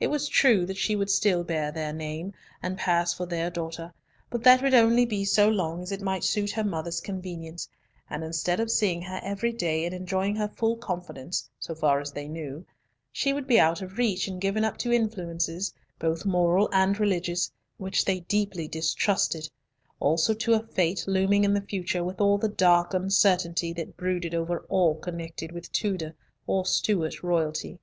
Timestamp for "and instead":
8.10-8.58